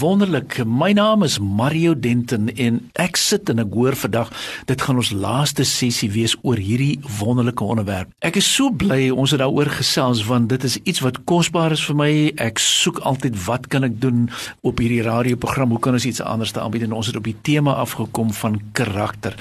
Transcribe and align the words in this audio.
Wonderlik. 0.00 0.60
My 0.66 0.92
naam 0.92 1.22
is 1.26 1.38
Mario 1.38 1.94
Denton 1.98 2.48
en 2.56 2.80
ek 2.94 3.16
sit 3.16 3.48
en 3.50 3.62
ek 3.62 3.72
hoor 3.74 3.96
vandag 3.98 4.32
dit 4.68 4.80
gaan 4.80 5.00
ons 5.00 5.12
laaste 5.12 5.66
sessie 5.68 6.10
wees 6.14 6.36
oor 6.42 6.60
hierdie 6.60 7.00
wonderlike 7.18 7.64
onderwerp. 7.64 8.12
Ek 8.24 8.38
is 8.40 8.48
so 8.48 8.70
bly 8.70 9.08
ons 9.10 9.34
het 9.34 9.42
daaroor 9.42 9.70
gesels 9.78 10.24
want 10.28 10.50
dit 10.52 10.64
is 10.68 10.78
iets 10.84 11.02
wat 11.04 11.22
kosbaar 11.28 11.74
is 11.76 11.84
vir 11.88 11.98
my. 11.98 12.10
Ek 12.42 12.62
soek 12.62 13.02
altyd 13.08 13.38
wat 13.46 13.68
kan 13.72 13.86
ek 13.88 13.98
doen 14.02 14.26
op 14.62 14.80
hierdie 14.82 15.02
radioprogram? 15.06 15.74
Hoe 15.74 15.82
kan 15.82 15.98
ons 15.98 16.06
iets 16.08 16.22
anders 16.24 16.52
te 16.52 16.60
aanbied 16.62 16.86
en 16.86 16.96
ons 16.98 17.06
het 17.10 17.16
op 17.18 17.26
die 17.26 17.36
tema 17.42 17.74
afgekom 17.82 18.32
van 18.32 18.58
karakter. 18.72 19.36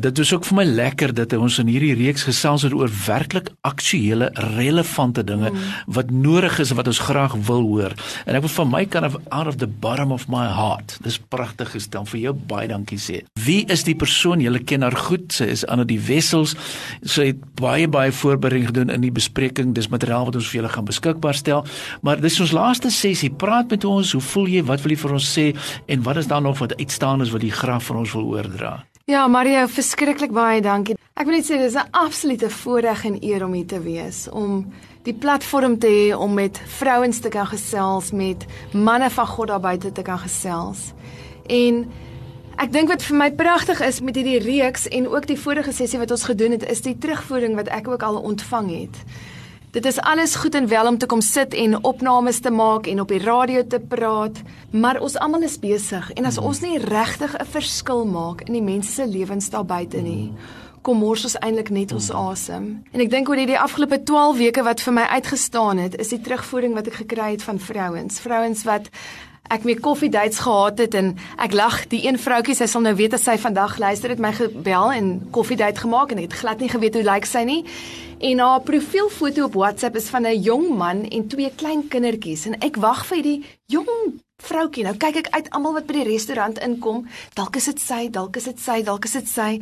Dit 0.00 0.18
is 0.22 0.32
ook 0.32 0.46
vir 0.48 0.58
my 0.60 0.66
lekker 0.68 1.14
dat 1.16 1.34
ons 1.36 1.58
in 1.62 1.70
hierdie 1.72 1.94
reeks 1.98 2.26
gesels 2.28 2.66
het 2.66 2.74
oor 2.76 2.90
werklik 3.06 3.50
aktuele 3.66 4.30
relevante 4.56 5.24
dinge 5.26 5.50
mm. 5.50 5.62
wat 5.98 6.10
nodig 6.14 6.58
is 6.62 6.72
en 6.72 6.80
wat 6.80 6.90
ons 6.92 7.02
graag 7.08 7.36
wil 7.48 7.66
hoor. 7.68 7.96
En 8.26 8.38
ek 8.38 8.46
wil 8.46 8.54
van 8.56 8.72
my 8.72 8.84
kant 8.86 9.10
af 9.10 9.18
out 9.30 9.50
of 9.50 9.58
the 9.62 9.68
bottom 9.82 10.12
of 10.14 10.28
my 10.30 10.46
heart. 10.46 10.96
Dis 11.02 11.18
pragtig 11.18 11.72
gestel 11.74 12.06
vir 12.12 12.20
jou 12.20 12.32
baie 12.52 12.68
dankie 12.70 13.00
sê. 13.02 13.22
Wie 13.42 13.62
is 13.72 13.82
die 13.88 13.96
persoon? 13.98 14.42
Julle 14.44 14.62
ken 14.62 14.86
haar 14.86 14.96
goed. 15.08 15.32
Sy 15.34 15.50
is 15.56 15.64
aan 15.66 15.82
die 15.90 15.98
wessels. 16.06 16.54
Sy 17.02 17.32
het 17.32 17.42
baie 17.58 17.88
baie 17.90 18.14
voorbereiding 18.14 18.70
gedoen 18.70 18.94
in 18.94 19.02
die 19.04 19.12
bespreking. 19.14 19.74
Dis 19.76 19.90
materiaal 19.92 20.28
wat 20.30 20.38
ons 20.38 20.50
vir 20.52 20.62
julle 20.62 20.72
gaan 20.76 20.88
beskikbaar 20.88 21.38
stel. 21.38 21.66
Maar 22.06 22.22
dis 22.22 22.38
ons 22.44 22.54
laaste 22.54 22.92
sessie. 22.94 23.32
Praat 23.42 23.74
met 23.74 23.84
ons. 23.88 24.14
Hoe 24.14 24.24
voel 24.32 24.48
jy? 24.54 24.64
Wat 24.70 24.86
wil 24.86 24.94
jy 24.94 25.02
vir 25.02 25.18
ons 25.18 25.28
sê? 25.38 25.50
En 25.90 26.06
wat 26.06 26.22
is 26.22 26.30
daar 26.30 26.44
nog 26.44 26.62
wat 26.62 26.78
uitstaan 26.78 27.26
is 27.26 27.34
wat 27.34 27.44
die 27.44 27.54
graf 27.54 27.90
van 27.90 28.04
ons 28.04 28.14
wil 28.16 28.30
oordra? 28.38 28.78
Ja, 29.10 29.26
Mario, 29.26 29.66
verskriklik 29.66 30.30
baie 30.30 30.62
dankie. 30.62 30.94
Ek 31.18 31.26
wil 31.26 31.36
net 31.36 31.48
sê 31.48 31.58
dis 31.58 31.74
'n 31.74 31.90
absolute 31.90 32.48
voorreg 32.50 33.04
en 33.04 33.18
eer 33.20 33.44
om 33.44 33.52
hier 33.52 33.66
te 33.66 33.80
wees 33.80 34.28
om 34.30 34.72
die 35.02 35.14
platform 35.14 35.78
te 35.78 35.90
hê 35.90 36.14
om 36.14 36.34
met 36.34 36.60
vrouens 36.78 37.18
te 37.20 37.28
kan 37.28 37.46
gesels, 37.50 38.12
met 38.12 38.46
manne 38.72 39.10
van 39.10 39.26
God 39.26 39.48
daar 39.48 39.60
buite 39.60 39.92
te 39.92 40.02
kan 40.06 40.20
gesels. 40.22 40.92
En 41.50 41.84
ek 42.62 42.72
dink 42.72 42.92
wat 42.92 43.02
vir 43.02 43.18
my 43.18 43.30
pragtig 43.34 43.82
is 43.82 44.00
met 44.00 44.16
hierdie 44.18 44.38
reeks 44.44 44.86
en 44.88 45.08
ook 45.10 45.26
die 45.26 45.38
vorige 45.38 45.74
sessie 45.74 45.98
wat 45.98 46.14
ons 46.14 46.28
gedoen 46.30 46.54
het, 46.54 46.66
is 46.70 46.84
die 46.86 46.94
terugvoering 46.98 47.58
wat 47.58 47.72
ek 47.74 47.90
ook 47.90 48.02
al 48.06 48.20
ontvang 48.22 48.70
het. 48.76 49.04
Dit 49.72 49.86
is 49.88 49.98
alles 50.04 50.34
goed 50.36 50.54
en 50.54 50.68
wel 50.68 50.86
om 50.86 50.98
te 51.00 51.08
kom 51.08 51.22
sit 51.24 51.54
en 51.56 51.78
opnames 51.80 52.42
te 52.44 52.50
maak 52.52 52.86
en 52.86 53.00
op 53.00 53.08
die 53.08 53.22
radio 53.24 53.62
te 53.66 53.80
praat, 53.80 54.42
maar 54.70 55.00
ons 55.00 55.16
almal 55.16 55.46
is 55.48 55.56
besig 55.58 56.10
en 56.12 56.28
as 56.28 56.38
ons 56.38 56.60
nie 56.60 56.76
regtig 56.78 57.32
'n 57.40 57.48
verskil 57.54 58.04
maak 58.04 58.44
in 58.46 58.52
die 58.52 58.62
mense 58.62 58.92
se 58.92 59.06
lewens 59.06 59.48
daar 59.50 59.64
buite 59.64 59.96
nie, 59.96 60.30
kom 60.82 60.98
mors 60.98 61.24
ons 61.24 61.38
eintlik 61.40 61.70
net 61.70 61.92
ons 61.92 62.10
asem. 62.10 62.68
En 62.92 63.00
ek 63.00 63.10
dink 63.10 63.28
oor 63.30 63.38
hierdie 63.38 63.58
afgelope 63.58 64.02
12 64.02 64.38
weke 64.38 64.64
wat 64.66 64.82
vir 64.84 64.96
my 64.98 65.08
uitgestaan 65.16 65.78
het, 65.78 65.98
is 66.02 66.12
die 66.14 66.20
terugvoering 66.20 66.74
wat 66.74 66.90
ek 66.90 67.02
gekry 67.04 67.34
het 67.36 67.44
van 67.46 67.60
vrouens, 67.62 68.20
vrouens 68.20 68.64
wat 68.68 68.90
ek 69.52 69.66
mee 69.68 69.76
koffiedates 69.76 70.40
gehad 70.44 70.78
het 70.80 70.94
en 70.96 71.12
ek 71.42 71.52
lag 71.56 71.82
die 71.92 72.04
een 72.06 72.18
vroutjie 72.20 72.54
sy 72.56 72.68
sal 72.70 72.84
nou 72.86 72.94
weet 72.96 73.16
as 73.18 73.26
sy 73.26 73.34
vandag 73.40 73.76
luister 73.82 74.14
het 74.14 74.22
my 74.22 74.30
gebel 74.36 74.92
en 74.94 75.10
koffiedate 75.34 75.82
gemaak 75.82 76.14
en 76.14 76.22
het 76.22 76.36
glad 76.40 76.62
nie 76.62 76.70
geweet 76.72 76.96
hoe 76.96 77.04
lyk 77.04 77.28
sy 77.28 77.44
nie. 77.48 77.60
En 78.22 78.38
haar 78.38 78.62
profielfoto 78.64 79.48
op 79.48 79.58
WhatsApp 79.58 79.98
is 79.98 80.08
van 80.14 80.26
'n 80.26 80.42
jong 80.42 80.68
man 80.78 81.04
en 81.04 81.28
twee 81.28 81.50
klein 81.50 81.88
kindertjies. 81.88 82.46
En 82.46 82.54
ek 82.60 82.76
wag 82.76 83.06
vir 83.06 83.22
die 83.22 83.44
jong 83.66 84.20
vroutjie 84.42 84.84
nou 84.84 84.96
kyk 84.96 85.16
ek 85.16 85.28
uit 85.30 85.50
almal 85.50 85.72
wat 85.72 85.86
by 85.86 85.92
die 85.92 86.10
restaurant 86.12 86.58
inkom. 86.58 87.06
Dalk 87.34 87.56
is 87.56 87.64
dit 87.64 87.80
sy 87.80 88.08
dalk 88.10 88.36
is 88.36 88.44
dit 88.44 88.60
sy 88.60 88.82
dalk 88.82 89.04
is 89.04 89.12
dit 89.12 89.28
sy 89.28 89.60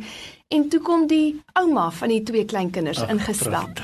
En 0.51 0.65
toe 0.67 0.81
kom 0.83 1.05
die 1.07 1.41
ouma 1.55 1.85
van 1.95 2.11
die 2.11 2.23
twee 2.27 2.43
kleinkinders 2.45 2.99
ingestap. 3.07 3.79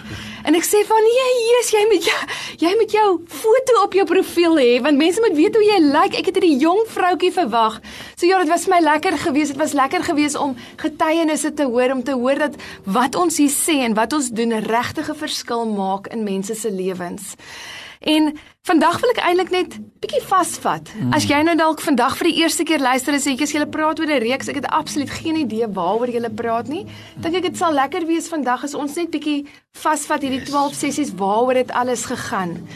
En 0.47 0.55
ek 0.57 0.65
sê 0.67 0.81
van 0.87 1.05
nee, 1.05 1.27
Jesus, 1.45 1.69
jy 1.77 1.83
moet 1.87 2.07
jou, 2.09 2.17
jy 2.65 2.71
moet 2.79 2.95
jou 2.95 3.05
foto 3.31 3.77
op 3.85 3.95
jou 3.95 4.03
profiel 4.09 4.59
hê 4.59 4.73
want 4.83 4.99
mense 4.99 5.23
moet 5.23 5.37
weet 5.37 5.55
hoe 5.55 5.63
jy 5.63 5.77
lyk. 5.85 5.95
Like. 5.95 6.19
Ek 6.19 6.27
het 6.27 6.39
hierdie 6.41 6.59
jong 6.59 6.83
vroutjie 6.91 7.31
verwag. 7.35 7.79
So 8.15 8.27
ja, 8.27 8.41
dit 8.43 8.51
was 8.51 8.67
my 8.67 8.81
lekker 8.83 9.15
geweest. 9.23 9.55
Dit 9.55 9.61
was 9.61 9.77
lekker 9.79 10.03
geweest 10.09 10.39
om 10.43 10.57
getuienisse 10.83 11.53
te 11.55 11.69
hoor, 11.71 11.95
om 11.95 12.03
te 12.03 12.19
hoor 12.19 12.43
dat 12.47 12.59
wat 12.83 13.15
ons 13.15 13.39
hier 13.39 13.53
sê 13.53 13.79
en 13.87 13.95
wat 13.95 14.13
ons 14.17 14.27
doen 14.27 14.51
'n 14.53 14.67
regte 14.67 15.07
verskil 15.07 15.65
maak 15.71 16.11
in 16.11 16.27
mense 16.27 16.55
se 16.55 16.71
lewens. 16.71 17.35
En 17.99 18.33
vandag 18.67 18.99
wil 19.01 19.13
ek 19.15 19.21
eintlik 19.23 19.49
net 19.53 19.77
bietjie 20.03 20.21
vasvat. 20.27 20.91
Mm. 20.95 21.13
As 21.17 21.25
jy 21.29 21.39
nou 21.45 21.55
dalk 21.57 21.81
vandag 21.81 22.17
vir 22.19 22.29
die 22.29 22.41
eerste 22.43 22.65
keer 22.67 22.83
luister 22.83 23.15
en 23.15 23.23
sê 23.23 23.33
jy 23.33 23.47
julle 23.53 23.69
praat 23.69 23.99
oor 23.99 24.11
'n 24.11 24.21
reeks, 24.21 24.49
ek 24.49 24.61
het 24.61 24.69
absoluut 24.69 25.09
geen 25.09 25.35
idee 25.35 25.67
waaroor 25.67 26.09
julle 26.09 26.29
praat 26.29 26.67
nie. 26.67 26.85
Dink 27.17 27.35
ek 27.35 27.49
dit 27.49 27.57
sal 27.57 27.73
lekker 27.73 28.05
wees 28.05 28.27
vandag 28.27 28.63
as 28.63 28.75
ons 28.75 28.95
net 28.95 29.11
bietjie 29.11 29.45
vasvat 29.73 30.21
hierdie 30.21 30.43
12 30.45 30.73
sessies 30.73 31.15
waaroor 31.15 31.53
dit 31.53 31.71
alles 31.71 32.05
gegaan. 32.05 32.67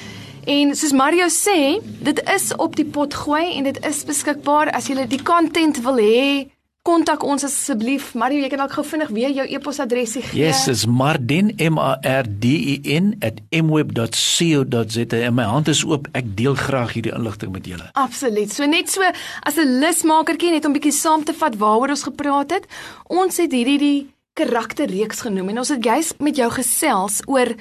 En 0.45 0.75
soos 0.75 0.91
Mario 0.91 1.27
sê, 1.29 1.79
dit 2.01 2.19
is 2.33 2.55
op 2.55 2.75
die 2.75 2.85
pot 2.85 3.13
gooi 3.13 3.57
en 3.57 3.63
dit 3.63 3.85
is 3.85 4.03
beskikbaar 4.03 4.71
as 4.73 4.87
jy 4.87 5.05
die 5.05 5.21
content 5.21 5.77
wil 5.83 5.97
hê 6.01 6.49
kontak 6.81 7.23
ons 7.23 7.43
asseblief. 7.45 8.13
Mario, 8.17 8.41
jy 8.41 8.49
kan 8.49 8.63
dalk 8.63 8.73
gou 8.73 8.83
vinnig 8.85 9.11
weer 9.13 9.33
jou 9.35 9.45
e-posadresie 9.45 10.23
gee. 10.25 10.39
Yes, 10.41 10.65
is 10.71 10.85
Mardin 10.89 11.51
M 11.61 11.77
A 11.77 11.93
R 12.01 12.25
D 12.25 12.55
I 12.73 12.75
N 12.97 13.13
@mweb.co.za. 13.51 15.17
En 15.21 15.33
my 15.37 15.45
hand 15.45 15.67
is 15.67 15.83
oop. 15.85 16.07
Ek 16.17 16.31
deel 16.37 16.55
graag 16.55 16.93
hierdie 16.93 17.13
inligting 17.13 17.51
met 17.51 17.67
julle. 17.69 17.89
Absoluut. 17.93 18.53
So 18.53 18.65
net 18.65 18.89
so 18.89 19.01
as 19.43 19.57
'n 19.57 19.79
lusmakertjie 19.79 20.51
net 20.51 20.65
om 20.65 20.73
bietjie 20.73 20.91
saam 20.91 21.23
te 21.23 21.33
vat 21.33 21.55
waaroor 21.55 21.89
ons 21.89 22.03
gepraat 22.03 22.51
het. 22.51 22.65
Ons 23.07 23.37
het 23.37 23.51
hierdie 23.51 23.77
die 23.77 24.09
karakterreeks 24.33 25.21
genoem 25.21 25.49
en 25.49 25.57
ons 25.57 25.69
het 25.69 25.83
juis 25.83 26.13
met 26.19 26.35
jou 26.35 26.49
gesels 26.51 27.21
oor 27.27 27.51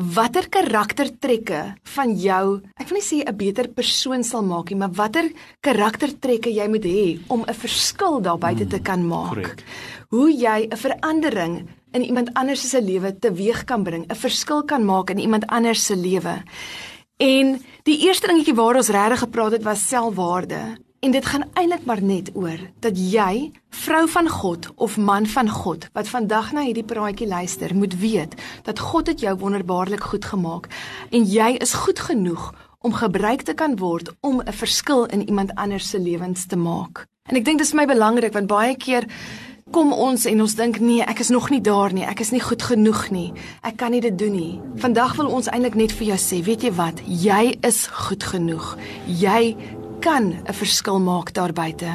watter 0.00 0.48
karaktertrekke 0.48 1.60
van 1.94 2.14
jou, 2.16 2.60
ek 2.80 2.88
wil 2.88 2.98
nie 2.98 3.04
sê 3.04 3.18
'n 3.24 3.36
beter 3.36 3.68
persoon 3.68 4.24
sal 4.24 4.42
maak 4.42 4.70
nie, 4.70 4.78
maar 4.78 4.92
watter 4.92 5.30
karaktertrekke 5.60 6.50
jy 6.50 6.68
moet 6.68 6.84
hê 6.84 7.18
om 7.28 7.44
'n 7.44 7.54
verskil 7.54 8.20
daar 8.20 8.38
buite 8.38 8.66
te 8.66 8.80
kan 8.80 9.06
maak. 9.06 9.34
Correct. 9.34 9.64
Hoe 10.10 10.32
jy 10.32 10.68
'n 10.70 10.76
verandering 10.76 11.68
in 11.92 12.02
iemand 12.02 12.34
anders 12.34 12.70
se 12.70 12.80
lewe 12.80 13.18
teweeg 13.18 13.64
kan 13.64 13.82
bring, 13.82 14.06
'n 14.08 14.14
verskil 14.14 14.62
kan 14.64 14.84
maak 14.84 15.10
in 15.10 15.18
iemand 15.18 15.46
anders 15.46 15.84
se 15.84 15.96
lewe. 15.96 16.42
En 17.18 17.60
die 17.82 18.06
eerste 18.06 18.26
dingetjie 18.26 18.54
waar 18.54 18.76
ons 18.76 18.88
regtig 18.88 19.18
gepraat 19.18 19.52
het 19.52 19.62
was 19.62 19.88
selfwaarde. 19.88 20.78
En 21.00 21.10
dit 21.10 21.26
gaan 21.26 21.44
eintlik 21.52 21.84
maar 21.84 22.02
net 22.02 22.30
oor 22.36 22.58
dat 22.84 22.98
jy, 22.98 23.52
vrou 23.70 24.08
van 24.08 24.28
God 24.28 24.66
of 24.74 24.96
man 24.96 25.26
van 25.26 25.48
God, 25.48 25.86
wat 25.92 26.08
vandag 26.08 26.50
na 26.52 26.60
hierdie 26.66 26.84
praatjie 26.84 27.28
luister, 27.28 27.72
moet 27.74 27.96
weet 27.98 28.34
dat 28.66 28.78
God 28.78 29.06
het 29.08 29.20
jou 29.24 29.32
wonderbaarlik 29.40 30.04
goed 30.12 30.28
gemaak 30.28 30.68
en 31.10 31.24
jy 31.24 31.54
is 31.64 31.72
goed 31.72 32.02
genoeg 32.04 32.50
om 32.84 32.92
gebruik 32.92 33.46
te 33.48 33.54
kan 33.56 33.78
word 33.80 34.12
om 34.20 34.42
'n 34.44 34.52
verskil 34.52 35.06
in 35.06 35.28
iemand 35.28 35.54
anders 35.54 35.88
se 35.88 35.98
lewens 35.98 36.46
te 36.46 36.56
maak. 36.56 37.06
En 37.30 37.36
ek 37.36 37.44
dink 37.44 37.58
dit 37.58 37.66
is 37.66 37.72
my 37.72 37.86
belangrik 37.86 38.32
want 38.32 38.46
baie 38.46 38.76
keer 38.76 39.08
kom 39.70 39.92
ons 39.92 40.24
en 40.24 40.40
ons 40.40 40.54
dink 40.54 40.80
nee, 40.80 41.02
ek 41.02 41.18
is 41.18 41.28
nog 41.28 41.50
nie 41.50 41.60
daar 41.60 41.92
nie, 41.92 42.04
ek 42.04 42.20
is 42.20 42.30
nie 42.30 42.40
goed 42.40 42.62
genoeg 42.62 43.10
nie. 43.10 43.32
Ek 43.62 43.76
kan 43.76 43.90
nie 43.90 44.00
dit 44.00 44.18
doen 44.18 44.32
nie. 44.32 44.60
Vandag 44.76 45.16
wil 45.16 45.26
ons 45.26 45.48
eintlik 45.48 45.74
net 45.74 45.92
vir 45.92 46.06
jou 46.06 46.18
sê, 46.18 46.42
weet 46.44 46.62
jy 46.62 46.72
wat? 46.72 47.00
Jy 47.06 47.58
is 47.62 47.86
goed 47.86 48.22
genoeg. 48.22 48.76
Jy 49.06 49.56
kan 50.00 50.32
'n 50.32 50.52
verskil 50.52 50.98
maak 50.98 51.32
daar 51.32 51.52
buite. 51.52 51.92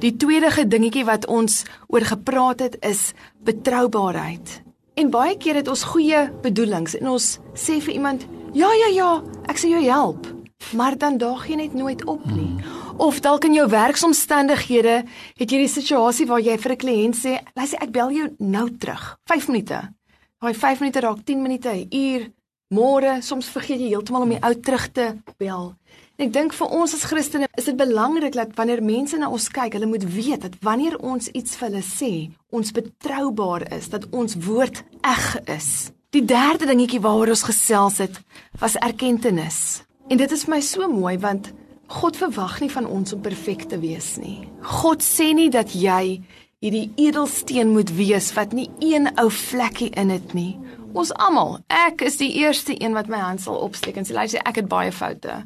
Die 0.00 0.16
tweede 0.16 0.68
dingetjie 0.68 1.04
wat 1.04 1.26
ons 1.26 1.64
oor 1.86 2.00
gepraat 2.00 2.60
het 2.60 2.76
is 2.80 3.12
betroubaarheid. 3.44 4.62
En 4.94 5.10
baie 5.10 5.36
keer 5.36 5.54
het 5.54 5.68
ons 5.68 5.82
goeie 5.82 6.30
bedoelings 6.42 6.96
en 6.96 7.08
ons 7.08 7.38
sê 7.54 7.80
vir 7.80 7.94
iemand, 7.94 8.26
"Ja, 8.52 8.72
ja, 8.72 8.86
ja, 8.86 9.22
ek 9.46 9.56
sal 9.56 9.70
jou 9.70 9.84
help." 9.84 10.26
Maar 10.72 10.98
dan 10.98 11.18
daag 11.18 11.48
jy 11.48 11.54
net 11.54 11.74
nooit 11.74 12.04
op 12.04 12.24
nie. 12.24 12.56
Of 12.96 13.20
dalk 13.20 13.44
in 13.44 13.54
jou 13.54 13.68
werksomstandighede 13.68 15.04
het 15.34 15.50
jy 15.50 15.58
die 15.58 15.68
situasie 15.68 16.26
waar 16.26 16.40
jy 16.40 16.58
vir 16.58 16.72
'n 16.72 16.76
kliënt 16.76 17.16
sê, 17.16 17.38
"Luister, 17.54 17.82
ek 17.82 17.90
bel 17.90 18.10
jou 18.10 18.34
nou 18.38 18.76
terug. 18.78 19.18
5 19.24 19.48
minute." 19.48 19.92
Daai 20.38 20.54
5 20.54 20.80
minute 20.80 21.00
raak 21.00 21.24
10 21.24 21.42
minute, 21.42 21.68
'n 21.68 21.86
uur, 21.90 22.32
môre, 22.72 23.20
soms 23.22 23.48
vergeet 23.52 23.80
jy 23.80 23.92
heeltemal 23.92 24.26
om 24.26 24.34
die 24.34 24.42
ou 24.42 24.54
terug 24.54 24.88
te 24.94 25.08
bel. 25.40 25.72
Ek 26.14 26.30
dink 26.30 26.54
vir 26.54 26.70
ons 26.70 26.94
as 26.94 27.06
Christene 27.10 27.48
is 27.58 27.66
dit 27.66 27.76
belangrik 27.76 28.36
dat 28.36 28.52
wanneer 28.54 28.84
mense 28.86 29.18
na 29.18 29.32
ons 29.34 29.48
kyk, 29.50 29.74
hulle 29.74 29.88
moet 29.90 30.04
weet 30.06 30.46
dat 30.46 30.54
wanneer 30.62 30.94
ons 31.02 31.26
iets 31.34 31.58
vir 31.58 31.68
hulle 31.68 31.82
sê, 31.82 32.12
ons 32.54 32.70
betroubaar 32.76 33.66
is, 33.74 33.90
dat 33.90 34.06
ons 34.14 34.38
woord 34.46 34.84
eg 35.02 35.26
is. 35.50 35.70
Die 36.14 36.22
derde 36.22 36.68
dingetjie 36.70 37.02
waaroor 37.02 37.34
ons 37.34 37.42
gesels 37.48 37.98
het, 37.98 38.20
was 38.62 38.78
erkenning. 38.78 39.50
En 40.06 40.20
dit 40.20 40.32
is 40.36 40.44
vir 40.46 40.54
my 40.54 40.60
so 40.62 40.86
mooi 40.86 41.16
want 41.18 41.50
God 41.90 42.16
verwag 42.16 42.60
nie 42.62 42.70
van 42.72 42.86
ons 42.86 43.12
om 43.12 43.20
perfek 43.24 43.66
te 43.68 43.80
wees 43.82 44.14
nie. 44.22 44.46
God 44.62 45.02
sê 45.02 45.32
nie 45.36 45.50
dat 45.52 45.74
jy 45.74 46.22
hierdie 46.64 46.88
edelsteen 46.96 47.74
moet 47.74 47.90
wees 47.98 48.30
wat 48.38 48.54
nie 48.56 48.70
een 48.80 49.10
ou 49.20 49.26
vlekkie 49.28 49.90
in 50.00 50.14
dit 50.14 50.34
nie. 50.38 50.52
Ons 50.94 51.10
almal, 51.18 51.56
ek 51.74 52.04
is 52.06 52.20
die 52.20 52.30
eerste 52.38 52.74
een 52.78 52.94
wat 52.94 53.08
my 53.10 53.18
hand 53.18 53.42
sal 53.42 53.56
opsteek 53.66 53.96
en 53.98 54.06
sê 54.06 54.14
luister, 54.14 54.42
ek 54.46 54.60
het 54.62 54.68
baie 54.70 54.92
foute. 54.94 55.40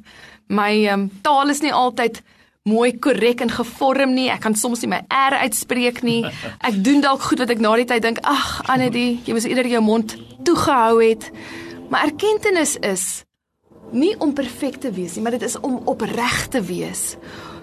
My 0.52 0.72
um, 0.92 1.06
taal 1.24 1.48
is 1.48 1.62
nie 1.64 1.72
altyd 1.72 2.20
mooi 2.68 2.90
korrek 3.00 3.40
en 3.40 3.52
gevorm 3.52 4.12
nie. 4.12 4.26
Ek 4.28 4.42
kan 4.44 4.56
soms 4.58 4.82
nie 4.84 4.90
my 4.92 4.98
R 5.08 5.38
uitspreek 5.46 6.02
nie. 6.04 6.20
Ek 6.68 6.76
doen 6.84 7.00
dalk 7.00 7.24
goed 7.24 7.40
wat 7.40 7.54
ek 7.54 7.62
na 7.64 7.72
die 7.80 7.86
tyd 7.88 8.04
dink, 8.04 8.20
ag 8.28 8.68
Annetjie, 8.68 9.22
jy 9.24 9.36
moes 9.36 9.48
eerder 9.48 9.70
jou 9.72 9.80
mond 9.84 10.16
toegehou 10.44 11.00
het. 11.00 11.30
Maar 11.88 12.10
erkenning 12.10 12.60
is 12.60 13.06
nie 13.96 14.12
om 14.20 14.34
perfek 14.36 14.76
te 14.82 14.92
wees 14.92 15.16
nie, 15.16 15.24
maar 15.24 15.38
dit 15.38 15.46
is 15.48 15.56
om 15.64 15.80
opreg 15.88 16.42
te 16.52 16.60
wees. 16.60 17.14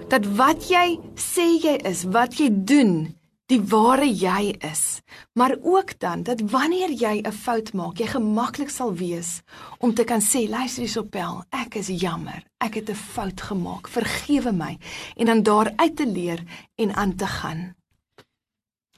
Dat 0.09 0.25
wat 0.39 0.71
jy 0.71 0.97
sê 1.21 1.45
jy 1.61 1.77
is, 1.85 2.05
wat 2.09 2.39
jy 2.41 2.49
doen, 2.49 3.13
die 3.51 3.61
ware 3.61 4.07
jy 4.09 4.55
is. 4.65 5.01
Maar 5.37 5.55
ook 5.61 5.99
dan 5.99 6.23
dat 6.23 6.41
wanneer 6.51 6.91
jy 6.91 7.21
'n 7.21 7.31
fout 7.31 7.73
maak, 7.73 7.97
jy 7.97 8.07
gemaklik 8.07 8.69
sal 8.69 8.93
wees 8.93 9.41
om 9.79 9.93
te 9.93 10.03
kan 10.03 10.21
sê, 10.21 10.49
luister 10.49 10.81
hiersopel, 10.83 11.43
ek 11.49 11.75
is 11.75 11.87
jammer. 11.87 12.43
Ek 12.57 12.73
het 12.73 12.89
'n 12.89 12.95
fout 12.95 13.41
gemaak. 13.41 13.87
Vergewe 13.87 14.51
my 14.51 14.77
en 15.15 15.25
dan 15.25 15.43
daaruit 15.43 15.95
te 15.95 16.07
leer 16.07 16.43
en 16.75 16.95
aan 16.95 17.15
te 17.15 17.27
gaan. 17.27 17.75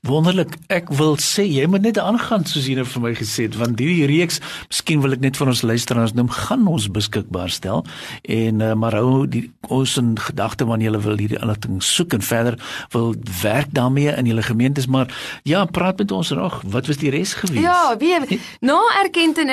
Wonderlik. 0.05 0.53
Ek 0.69 0.91
wil 0.93 1.15
sê 1.17 1.41
jy 1.49 1.65
moet 1.65 1.81
net 1.81 1.97
aangaan 1.97 2.45
soos 2.45 2.67
jy 2.69 2.75
nou 2.77 2.85
vir 2.85 3.01
my 3.01 3.11
gesê 3.17 3.47
het 3.47 3.55
want 3.57 3.79
hierdie 3.81 4.05
reeks, 4.07 4.37
miskien 4.69 5.01
wil 5.01 5.15
ek 5.15 5.23
net 5.23 5.39
vir 5.39 5.49
ons 5.49 5.63
luisteraars 5.65 6.13
noem, 6.13 6.29
gaan 6.29 6.67
ons 6.69 6.85
beskikbaar 6.93 7.49
stel. 7.49 7.81
En 8.23 8.61
uh, 8.61 8.75
maar 8.77 8.93
hou 8.99 9.25
die 9.25 9.47
ons 9.73 9.97
in 9.99 10.13
gedagte 10.21 10.67
wanneer 10.69 10.93
jy 10.95 11.01
wil 11.03 11.17
hierdie 11.19 11.39
inligting 11.41 11.81
soek 11.83 12.13
en 12.13 12.23
verder 12.23 12.59
wil 12.93 13.15
werk 13.41 13.73
daarmee 13.75 14.13
in 14.13 14.29
julle 14.29 14.45
gemeentes, 14.45 14.87
maar 14.87 15.09
ja, 15.49 15.65
praat 15.65 15.97
met 15.99 16.13
ons 16.13 16.31
reg. 16.37 16.61
Wat 16.77 16.87
was 16.87 17.01
die 17.01 17.11
res 17.11 17.33
gewees? 17.41 17.65
Ja, 17.65 17.97
wie 17.97 18.39
na 18.61 18.77
erkenning 19.01 19.51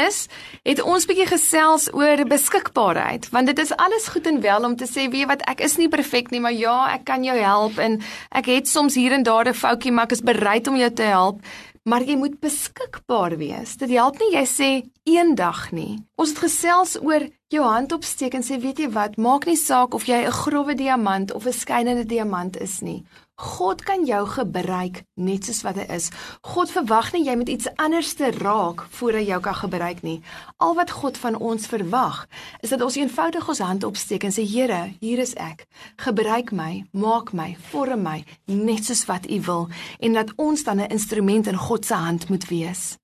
het 0.64 0.80
ons 0.82 1.06
bietjie 1.08 1.26
gesels 1.28 1.88
oor 1.92 2.20
beskikbaarheid, 2.28 3.26
want 3.34 3.50
dit 3.50 3.58
is 3.58 3.72
alles 3.80 4.06
goed 4.12 4.28
en 4.30 4.40
wel 4.44 4.68
om 4.68 4.76
te 4.76 4.86
sê, 4.88 5.08
weet 5.10 5.28
wat, 5.28 5.42
ek 5.50 5.64
is 5.64 5.76
nie 5.80 5.88
perfek 5.90 6.30
nie, 6.30 6.40
maar 6.44 6.54
ja, 6.54 6.76
ek 6.94 7.04
kan 7.08 7.24
jou 7.26 7.34
help 7.36 7.80
en 7.82 7.98
ek 8.30 8.48
het 8.52 8.70
soms 8.70 8.96
hier 8.98 9.12
en 9.12 9.26
daar 9.26 9.48
'n 9.48 9.56
foutjie, 9.56 9.92
maar 9.92 10.04
ek 10.04 10.12
is 10.12 10.24
bereid 10.34 10.68
om 10.70 10.76
jou 10.78 10.90
te 10.90 11.06
help, 11.08 11.40
maar 11.84 12.04
jy 12.04 12.16
moet 12.18 12.36
beskikbaar 12.42 13.36
wees. 13.40 13.76
Dit 13.80 13.92
help 13.92 14.18
nie 14.22 14.32
jy 14.34 14.44
sê 14.48 14.70
eendag 15.08 15.68
nie. 15.76 16.00
Ons 16.16 16.34
het 16.34 16.44
gesels 16.46 16.96
oor 17.02 17.26
jou 17.52 17.64
hand 17.64 17.92
opsteek 17.92 18.34
en 18.34 18.44
sê 18.44 18.56
weet 18.60 18.80
jy 18.80 18.88
wat, 18.94 19.18
maak 19.20 19.44
nie 19.46 19.58
saak 19.60 19.94
of 19.94 20.06
jy 20.08 20.24
'n 20.24 20.32
grouwe 20.32 20.74
diamant 20.74 21.32
of 21.32 21.46
'n 21.46 21.52
skynende 21.52 22.06
diamant 22.06 22.56
is 22.56 22.80
nie. 22.80 23.04
God 23.34 23.82
kan 23.82 24.04
jou 24.06 24.26
gebruik 24.26 25.02
net 25.14 25.44
soos 25.44 25.62
wat 25.62 25.74
hy 25.74 25.86
is. 25.94 26.10
God 26.42 26.70
verwag 26.70 27.12
nie 27.12 27.24
jy 27.24 27.34
moet 27.36 27.48
iets 27.48 27.66
anders 27.76 28.14
te 28.14 28.30
raak 28.30 28.86
voor 28.90 29.12
hy 29.12 29.24
jou 29.26 29.40
kan 29.40 29.54
gebruik 29.54 30.02
nie. 30.02 30.22
Al 30.58 30.74
wat 30.74 30.90
God 30.90 31.18
van 31.18 31.34
ons 31.34 31.66
verwag, 31.66 32.28
is 32.62 32.70
dat 32.70 32.80
ons 32.80 32.94
eenvoudig 32.94 33.48
ons 33.48 33.58
hand 33.58 33.84
opsteek 33.84 34.24
en 34.24 34.30
sê 34.30 34.46
Here, 34.46 34.94
hier 35.00 35.18
is 35.18 35.34
ek. 35.34 35.66
Gebruik 35.96 36.52
my, 36.52 36.84
maak 36.92 37.32
my, 37.32 37.56
vorm 37.70 38.02
my 38.02 38.24
net 38.46 38.84
soos 38.84 39.04
wat 39.06 39.26
U 39.26 39.40
wil 39.40 39.68
en 39.98 40.12
dat 40.12 40.32
ons 40.36 40.62
dan 40.62 40.80
'n 40.80 40.90
instrument 40.90 41.46
in 41.46 41.56
God 41.56 41.84
se 41.84 41.94
hand 41.94 42.28
moet 42.28 42.48
wees. 42.48 42.98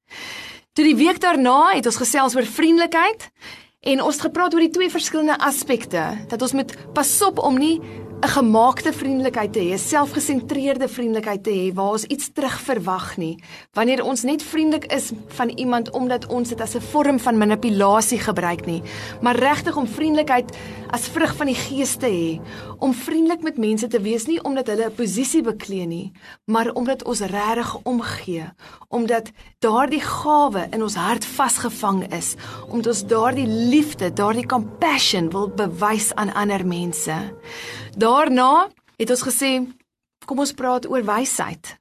Toe 0.72 0.84
die 0.84 0.96
week 0.96 1.20
daarna 1.20 1.74
het 1.74 1.86
ons 1.86 1.96
gesels 1.96 2.36
oor 2.36 2.46
vriendelikheid 2.46 3.30
en 3.80 4.02
ons 4.04 4.14
het 4.14 4.26
gepraat 4.26 4.54
oor 4.54 4.60
die 4.60 4.72
twee 4.74 4.92
verskillende 4.92 5.38
aspekte 5.40 6.02
dat 6.28 6.42
ons 6.44 6.52
moet 6.52 6.74
pasop 6.92 7.38
om 7.40 7.56
nie 7.56 7.78
'n 8.20 8.28
gemaakte 8.28 8.92
vriendelikheid 8.92 9.52
te 9.52 9.60
hê, 9.60 9.76
selfgesentreerde 9.78 10.88
vriendelikheid 10.88 11.42
te 11.44 11.50
hê 11.50 11.72
waar 11.74 11.94
ons 11.96 12.04
iets 12.04 12.28
terugverwag 12.32 13.16
nie. 13.16 13.38
Wanneer 13.72 14.04
ons 14.04 14.22
net 14.22 14.42
vriendelik 14.42 14.84
is 14.92 15.12
van 15.26 15.48
iemand 15.48 15.90
omdat 15.90 16.26
ons 16.26 16.48
dit 16.48 16.60
as 16.60 16.74
'n 16.74 16.80
vorm 16.80 17.18
van 17.18 17.38
manipulasie 17.38 18.18
gebruik 18.18 18.66
nie, 18.66 18.82
maar 19.20 19.36
regtig 19.36 19.76
om 19.76 19.86
vriendelikheid 19.86 20.56
as 20.90 21.08
vrug 21.08 21.36
van 21.36 21.46
die 21.46 21.54
Gees 21.54 21.96
te 21.96 22.06
hê, 22.06 22.40
om 22.78 22.94
vriendelik 22.94 23.42
met 23.42 23.58
mense 23.58 23.86
te 23.86 24.00
wees 24.00 24.26
nie 24.26 24.42
omdat 24.44 24.66
hulle 24.66 24.86
'n 24.86 24.94
posisie 24.94 25.42
beklee 25.42 25.86
nie, 25.86 26.12
maar 26.44 26.70
omdat 26.72 27.04
ons 27.04 27.20
regtig 27.20 27.76
omgee, 27.84 28.44
omdat 28.88 29.30
daardie 29.58 30.00
gawe 30.00 30.66
in 30.70 30.82
ons 30.82 30.94
hart 30.94 31.24
vasgevang 31.24 32.12
is, 32.12 32.34
omdat 32.68 32.86
ons 32.86 33.06
daardie 33.06 33.46
liefde, 33.46 34.12
daardie 34.12 34.46
compassion 34.46 35.30
wil 35.30 35.48
bewys 35.48 36.14
aan 36.14 36.34
ander 36.34 36.66
mense. 36.66 37.14
Daarna 37.96 38.68
het 38.96 39.10
ons 39.10 39.22
gesê 39.26 39.50
kom 40.26 40.38
ons 40.38 40.52
praat 40.54 40.86
oor 40.86 41.02
wysheid. 41.02 41.76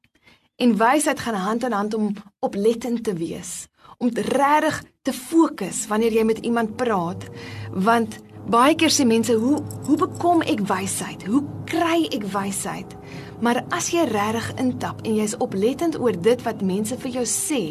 En 0.58 0.78
wysheid 0.78 1.20
gaan 1.20 1.38
hand 1.38 1.64
aan 1.64 1.72
hand 1.72 1.94
om 1.94 2.14
oplettend 2.40 3.04
te 3.04 3.14
wees, 3.14 3.68
om 3.98 4.10
regtig 4.14 4.84
te 5.02 5.14
fokus 5.14 5.86
wanneer 5.88 6.18
jy 6.18 6.24
met 6.24 6.42
iemand 6.44 6.76
praat, 6.76 7.28
want 7.72 8.18
baie 8.50 8.76
keer 8.76 8.90
sê 8.90 9.06
mense, 9.06 9.34
"Hoe 9.34 9.62
hoe 9.86 9.98
bekom 9.98 10.42
ek 10.42 10.60
wysheid? 10.60 11.24
Hoe 11.24 11.44
kry 11.66 12.08
ek 12.12 12.24
wysheid?" 12.24 12.96
Maar 13.40 13.62
as 13.72 13.86
jy 13.94 14.02
regtig 14.04 14.50
intap 14.60 15.00
en 15.08 15.14
jy's 15.16 15.38
oplettend 15.40 15.96
oor 15.96 16.12
dit 16.12 16.42
wat 16.44 16.60
mense 16.60 16.98
vir 17.00 17.14
jou 17.22 17.22
sê, 17.24 17.62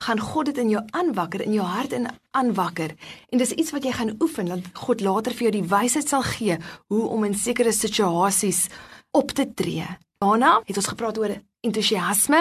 gaan 0.00 0.20
God 0.20 0.48
dit 0.48 0.60
in 0.62 0.70
jou 0.72 0.80
aanwakker, 0.96 1.42
in 1.44 1.58
jou 1.58 1.66
hart 1.68 1.92
en 1.92 2.06
aanwakker. 2.32 2.94
En 3.28 3.42
dis 3.42 3.52
iets 3.52 3.74
wat 3.76 3.84
jy 3.84 3.92
gaan 3.98 4.14
oefen 4.16 4.48
dat 4.48 4.70
God 4.86 5.04
later 5.04 5.36
vir 5.36 5.50
jou 5.50 5.52
die 5.58 5.68
wysheid 5.68 6.08
sal 6.08 6.24
gee 6.24 6.56
hoe 6.88 7.02
om 7.12 7.28
in 7.28 7.36
sekere 7.36 7.74
situasies 7.76 8.70
op 9.12 9.36
te 9.36 9.44
tree. 9.44 9.84
Daarna 10.24 10.62
het 10.64 10.80
ons 10.80 10.88
gepraat 10.88 11.20
oor 11.20 11.36
entoesiasme 11.68 12.40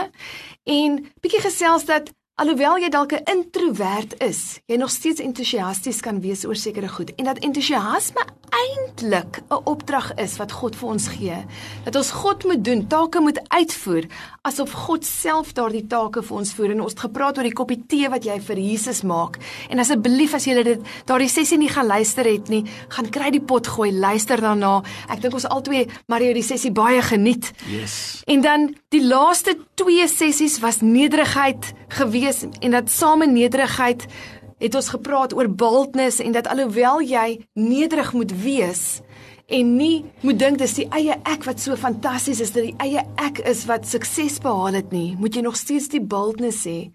en 0.64 0.98
bietjie 1.20 1.44
gesels 1.44 1.84
dat 1.90 2.14
Alhoewel 2.40 2.78
jy 2.80 2.88
dalk 2.88 3.12
'n 3.12 3.28
introwert 3.28 4.14
is, 4.24 4.62
jy 4.66 4.78
nog 4.80 4.90
steeds 4.90 5.20
entoesiasties 5.20 6.00
kan 6.00 6.22
wees 6.22 6.46
oor 6.46 6.56
sekere 6.56 6.88
goed 6.88 7.12
en 7.16 7.26
dat 7.26 7.44
entoesiasme 7.44 8.24
eintlik 8.50 9.42
'n 9.50 9.62
opdrag 9.64 10.14
is 10.16 10.38
wat 10.38 10.52
God 10.52 10.76
vir 10.76 10.90
ons 10.90 11.08
gee. 11.08 11.46
Dat 11.84 11.96
ons 11.96 12.12
God 12.12 12.44
moet 12.44 12.64
doen, 12.64 12.88
take 12.88 13.20
moet 13.20 13.40
uitvoer 13.50 14.06
asof 14.42 14.72
God 14.72 15.06
self 15.06 15.54
daardie 15.54 15.88
take 15.88 16.22
vir 16.24 16.38
ons 16.38 16.54
voer 16.54 16.72
en 16.72 16.82
ons 16.82 16.92
het 16.92 17.00
gepraat 17.00 17.38
oor 17.38 17.44
die 17.44 17.54
koppie 17.54 17.84
tee 17.88 18.10
wat 18.10 18.24
jy 18.24 18.40
vir 18.40 18.58
Jesus 18.58 19.02
maak. 19.02 19.38
En 19.70 19.80
asseblief 19.80 20.34
as 20.34 20.46
jy 20.46 20.64
dit 20.64 20.80
daardie 21.06 21.30
sessie 21.30 21.58
nie 21.58 21.70
gaan 21.70 21.88
luister 21.88 22.26
het 22.26 22.50
nie, 22.50 22.64
gaan 22.90 23.10
kry 23.10 23.32
die 23.32 23.42
pot 23.42 23.68
gooi, 23.68 23.92
luister 23.92 24.42
daarna. 24.42 24.84
Ek 25.10 25.22
dink 25.22 25.34
ons 25.34 25.46
albei 25.46 25.88
Mario 26.08 26.34
die 26.34 26.44
sessie 26.44 26.72
baie 26.72 27.02
geniet. 27.02 27.52
Yes. 27.68 28.24
En 28.28 28.42
dan 28.42 28.76
die 28.90 29.04
laaste 29.04 29.58
twee 29.76 30.08
sessies 30.08 30.60
was 30.60 30.82
nederigheid 30.82 31.74
gewees 31.90 32.29
wees 32.30 32.46
en 32.60 32.72
dat 32.72 32.92
same 32.92 33.28
nederigheid 33.28 34.06
het 34.60 34.76
ons 34.76 34.90
gepraat 34.90 35.34
oor 35.34 35.50
boldness 35.50 36.20
en 36.20 36.32
dat 36.36 36.48
alhoewel 36.48 37.02
jy 37.02 37.40
nederig 37.54 38.14
moet 38.14 38.34
wees 38.44 39.02
en 39.50 39.76
nie 39.78 40.06
moet 40.22 40.40
dink 40.40 40.60
dis 40.62 40.76
die 40.78 40.88
eie 40.94 41.16
ek 41.26 41.48
wat 41.48 41.62
so 41.64 41.78
fantasties 41.80 42.42
is 42.44 42.54
dat 42.54 42.68
die 42.68 42.76
eie 42.84 43.06
ek 43.18 43.42
is 43.50 43.66
wat 43.70 43.88
sukses 43.90 44.38
behaal 44.44 44.78
het 44.78 44.92
nie 44.94 45.16
moet 45.18 45.36
jy 45.36 45.46
nog 45.46 45.58
steeds 45.58 45.90
die 45.90 46.04
boldness 46.04 46.66
hê 46.70 46.92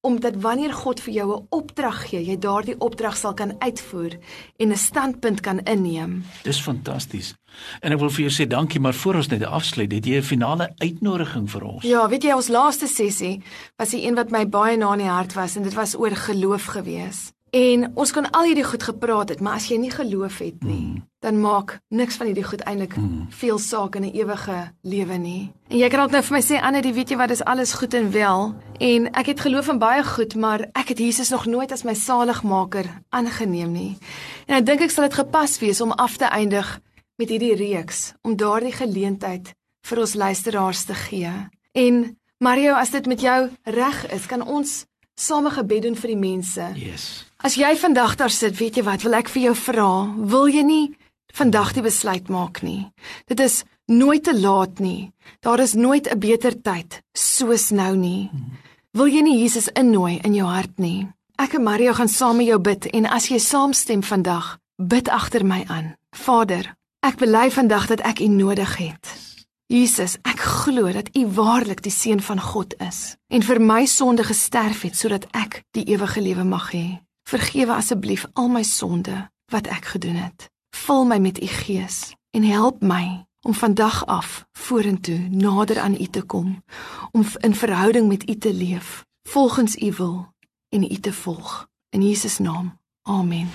omdat 0.00 0.34
wanneer 0.40 0.72
God 0.72 1.00
vir 1.00 1.12
jou 1.14 1.36
'n 1.36 1.46
opdrag 1.50 2.08
gee, 2.08 2.24
jy 2.24 2.38
daardie 2.38 2.78
opdrag 2.78 3.16
sal 3.16 3.34
kan 3.34 3.52
uitvoer 3.58 4.18
en 4.56 4.68
'n 4.68 4.76
standpunt 4.76 5.40
kan 5.40 5.58
inneem. 5.64 6.24
Dis 6.42 6.60
fantasties. 6.60 7.34
En 7.80 7.92
ek 7.92 7.98
wil 7.98 8.10
vir 8.10 8.28
jou 8.28 8.30
sê 8.30 8.46
dankie, 8.46 8.80
maar 8.80 8.94
voor 8.94 9.14
ons 9.14 9.28
net 9.28 9.42
afsluit, 9.42 9.92
het 9.92 10.06
jy 10.06 10.16
'n 10.16 10.22
finale 10.22 10.72
uitnodiging 10.78 11.50
vir 11.50 11.62
ons? 11.62 11.82
Ja, 11.82 12.08
weet 12.08 12.22
jy, 12.22 12.32
ons 12.32 12.48
laaste 12.48 12.86
sessie 12.86 13.42
was 13.76 13.90
die 13.90 14.06
een 14.06 14.14
wat 14.14 14.30
my 14.30 14.48
baie 14.48 14.76
na 14.76 14.92
in 14.92 14.98
die 14.98 15.08
hart 15.08 15.34
was 15.34 15.56
en 15.56 15.62
dit 15.62 15.74
was 15.74 15.94
oor 15.94 16.16
geloof 16.16 16.64
gewees. 16.64 17.32
En 17.50 17.90
ons 17.94 18.10
kan 18.12 18.30
al 18.30 18.44
hierdie 18.50 18.64
goed 18.64 18.82
gepraat 18.82 19.28
het, 19.32 19.40
maar 19.40 19.56
as 19.56 19.68
jy 19.70 19.78
nie 19.80 19.90
geloof 19.90 20.38
het 20.44 20.62
nie, 20.62 20.82
mm. 20.84 21.04
dan 21.24 21.40
maak 21.40 21.78
niks 21.88 22.18
van 22.20 22.28
hierdie 22.28 22.44
goed 22.44 22.60
eintlik 22.68 22.96
mm. 22.96 23.26
veel 23.30 23.58
saak 23.58 23.96
in 23.96 24.04
'n 24.04 24.12
ewige 24.14 24.72
lewe 24.82 25.16
nie. 25.16 25.52
En 25.68 25.78
jy 25.78 25.88
kan 25.88 26.00
ook 26.00 26.10
nou 26.10 26.22
vir 26.22 26.36
my 26.36 26.42
sê 26.42 26.60
Anne, 26.60 26.82
jy 26.82 26.92
weet 26.92 27.10
jy 27.10 27.16
wat, 27.16 27.28
dis 27.28 27.44
alles 27.44 27.72
goed 27.72 27.94
en 27.94 28.10
wel. 28.10 28.54
En 28.78 29.12
ek 29.12 29.26
het 29.26 29.40
geloof 29.40 29.68
in 29.68 29.78
baie 29.78 30.04
goed, 30.04 30.34
maar 30.34 30.68
ek 30.72 30.88
het 30.88 30.98
Jesus 30.98 31.30
nog 31.30 31.46
nooit 31.46 31.72
as 31.72 31.84
my 31.84 31.94
saligmaker 31.94 33.02
aangeneem 33.08 33.72
nie. 33.72 33.96
En 34.46 34.56
ek 34.56 34.66
dink 34.66 34.80
ek 34.80 34.90
sal 34.90 35.04
dit 35.04 35.14
gepas 35.14 35.58
wees 35.58 35.80
om 35.80 35.92
af 35.92 36.16
te 36.16 36.24
eindig 36.24 36.80
met 37.16 37.28
hierdie 37.28 37.54
reeks 37.54 38.12
om 38.22 38.36
daardie 38.36 38.72
geleentheid 38.72 39.54
vir 39.82 39.98
ons 39.98 40.14
luisteraars 40.14 40.84
te 40.84 40.94
gee. 40.94 41.32
En 41.72 42.18
Mario, 42.38 42.74
as 42.74 42.90
dit 42.90 43.06
met 43.06 43.20
jou 43.20 43.50
reg 43.64 44.06
is, 44.12 44.26
kan 44.26 44.42
ons 44.42 44.84
same 45.14 45.50
gebed 45.50 45.82
doen 45.82 45.96
vir 45.96 46.08
die 46.08 46.20
mense. 46.20 46.72
Yes. 46.76 47.27
As 47.38 47.54
jy 47.54 47.76
vandag 47.78 48.16
daar 48.18 48.32
sit, 48.34 48.56
weet 48.58 48.80
jy 48.80 48.82
wat, 48.82 49.04
wil 49.06 49.14
ek 49.14 49.28
vir 49.30 49.42
jou 49.44 49.54
vra, 49.54 49.90
wil 50.26 50.48
jy 50.50 50.64
nie 50.66 50.86
vandag 51.38 51.70
die 51.76 51.84
besluit 51.84 52.26
maak 52.34 52.64
nie? 52.66 52.88
Dit 53.30 53.38
is 53.38 53.60
nooit 53.86 54.24
te 54.26 54.34
laat 54.34 54.82
nie. 54.82 55.12
Daar 55.46 55.62
is 55.62 55.74
nooit 55.78 56.10
'n 56.10 56.18
beter 56.18 56.54
tyd 56.62 57.00
soos 57.14 57.70
nou 57.70 57.94
nie. 57.96 58.30
Wil 58.92 59.06
jy 59.06 59.22
nie 59.22 59.38
Jesus 59.42 59.68
innooi 59.68 60.18
in 60.24 60.34
jou 60.34 60.48
hart 60.48 60.78
nie? 60.78 61.06
Ek 61.38 61.54
en 61.54 61.62
Mario 61.62 61.92
gaan 61.92 62.08
saam 62.08 62.36
met 62.36 62.46
jou 62.46 62.58
bid 62.58 62.86
en 62.86 63.06
as 63.06 63.28
jy 63.28 63.38
saamstem 63.38 64.02
vandag, 64.02 64.58
bid 64.76 65.08
agter 65.08 65.44
my 65.44 65.64
aan. 65.68 65.94
Vader, 66.10 66.74
ek 67.02 67.18
bely 67.18 67.50
vandag 67.50 67.86
dat 67.86 68.00
ek 68.00 68.20
U 68.20 68.26
nodig 68.26 68.76
het. 68.76 69.06
Jesus, 69.68 70.16
ek 70.24 70.40
glo 70.40 70.92
dat 70.92 71.16
U 71.16 71.26
waarlik 71.26 71.82
die 71.82 71.92
seun 71.92 72.20
van 72.20 72.40
God 72.40 72.74
is 72.80 73.16
en 73.28 73.42
vir 73.42 73.60
my 73.60 73.86
sonde 73.86 74.24
gesterf 74.24 74.82
het 74.82 74.96
sodat 74.96 75.26
ek 75.32 75.62
die 75.70 75.84
ewige 75.84 76.20
lewe 76.20 76.44
mag 76.44 76.72
hê. 76.72 77.07
Vergewe 77.28 77.74
asseblief 77.74 78.26
al 78.32 78.48
my 78.48 78.62
sonde 78.62 79.30
wat 79.52 79.66
ek 79.68 79.84
gedoen 79.84 80.16
het. 80.16 80.46
Vul 80.72 81.04
my 81.04 81.18
met 81.20 81.42
U 81.42 81.46
Gees 81.46 82.14
en 82.32 82.42
help 82.48 82.80
my 82.80 83.26
om 83.44 83.54
vandag 83.54 84.06
af 84.06 84.46
vorentoe 84.56 85.18
nader 85.28 85.80
aan 85.80 86.00
U 86.00 86.06
te 86.06 86.22
kom, 86.22 86.64
om 87.12 87.24
in 87.44 87.54
verhouding 87.54 88.08
met 88.08 88.28
U 88.30 88.34
te 88.34 88.54
leef, 88.54 89.04
volgens 89.28 89.76
U 89.76 89.92
wil 89.92 90.34
en 90.68 90.92
U 90.92 90.96
te 90.96 91.12
volg. 91.12 91.68
In 91.88 92.08
Jesus 92.08 92.38
naam. 92.38 92.78
Amen. 93.02 93.48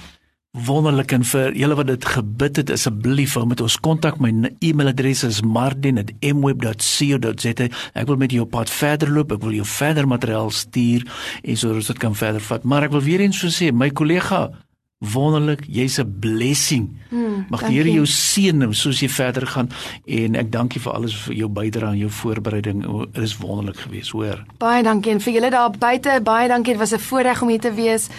Wonderlik 0.54 1.10
en 1.16 1.24
vir 1.26 1.56
julle 1.58 1.74
wat 1.74 1.88
dit 1.90 2.04
gebid 2.06 2.60
het 2.60 2.70
asseblief 2.70 3.32
hou 3.40 3.48
met 3.50 3.58
ons 3.66 3.74
kontak. 3.82 4.20
My 4.22 4.30
e-mailadres 4.62 5.26
is 5.26 5.42
mardin@mweb.co.za 5.42 7.66
ek 7.94 8.06
wil 8.06 8.18
met 8.22 8.32
jou 8.32 8.46
pad 8.46 8.70
verder 8.70 9.10
loop. 9.10 9.32
Ek 9.32 9.42
wil 9.42 9.54
jou 9.54 9.66
verder 9.66 10.08
materiaal 10.08 10.52
stuur 10.52 11.02
en 11.42 11.58
sodat 11.58 11.76
ons 11.76 11.88
dit 11.88 11.98
kan 11.98 12.16
verder 12.16 12.42
vat. 12.42 12.64
Maar 12.64 12.84
ek 12.84 12.92
wil 12.92 13.02
weer 13.02 13.20
eens 13.20 13.40
so 13.40 13.48
sê 13.48 13.74
my 13.74 13.90
kollega 13.90 14.52
wonderlik 15.00 15.66
jy's 15.66 16.00
'n 16.00 16.20
blessing. 16.20 16.90
Hmm, 17.10 17.46
mag 17.50 17.60
die 17.60 17.68
dankie. 17.68 17.78
Here 17.78 17.92
jou 17.92 18.06
seën 18.06 18.74
soos 18.74 19.00
jy 19.00 19.10
verder 19.10 19.48
gaan 19.48 19.70
en 20.06 20.36
ek 20.36 20.52
dank 20.52 20.74
jou 20.74 20.84
vir 20.84 20.94
alles 20.94 21.16
vir 21.16 21.36
jou 21.36 21.50
bydrae 21.50 21.92
en 21.92 21.98
jou 21.98 22.10
voorbereiding. 22.10 22.82
Dit 23.12 23.24
is 23.24 23.38
wonderlik 23.38 23.78
geweest 23.78 24.12
hoor. 24.12 24.46
Baie 24.58 24.84
dankie 24.84 25.12
en 25.12 25.20
vir 25.20 25.34
julle 25.34 25.50
daar 25.50 25.72
buite, 25.72 26.20
baie 26.24 26.48
dankie. 26.48 26.74
Dit 26.74 26.80
was 26.80 26.94
'n 26.94 27.00
voorreg 27.00 27.42
om 27.42 27.50
hier 27.50 27.60
te 27.60 27.74
wees. 27.74 28.10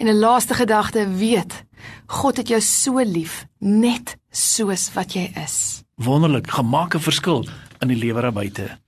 En 0.00 0.06
'n 0.06 0.18
laaste 0.18 0.54
gedagte, 0.54 1.08
weet, 1.08 1.64
God 2.06 2.36
het 2.36 2.48
jou 2.48 2.60
so 2.60 2.98
lief, 3.04 3.46
net 3.58 4.16
soos 4.30 4.92
wat 4.92 5.12
jy 5.12 5.30
is. 5.44 5.82
wonderlik 5.94 6.50
gemaak 6.50 6.94
'n 6.94 7.00
verskil 7.00 7.46
in 7.78 7.88
die 7.88 7.96
lewe 7.96 8.20
daar 8.20 8.32
buite 8.32 8.78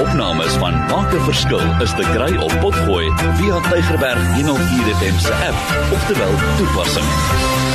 Opnames 0.00 0.52
van 0.52 0.74
Maak 0.90 1.12
'n 1.14 1.24
Verskil 1.24 1.80
is 1.82 1.90
te 1.90 2.04
kry 2.14 2.36
op 2.36 2.52
Potgooi 2.60 3.12
via 3.38 3.60
Tygerberg 3.70 4.34
104 4.34 4.94
FM 4.94 5.18
se 5.18 5.34
app 5.34 5.92
of 5.92 6.06
te 6.06 6.14
wel 6.18 6.34
toepassing. 6.56 7.69